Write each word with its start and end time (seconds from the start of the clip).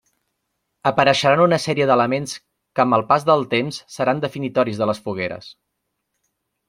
Apareixeran 0.91 1.43
una 1.43 1.59
sèrie 1.65 1.85
d'elements 1.91 2.33
que 2.79 2.85
amb 2.85 2.97
el 2.99 3.05
pas 3.11 3.27
del 3.31 3.45
temps 3.55 3.79
seran 3.97 4.25
definitoris 4.25 4.81
de 4.83 4.89
les 4.93 5.03
Fogueres. 5.09 5.53